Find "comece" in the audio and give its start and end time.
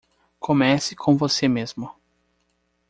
0.39-0.95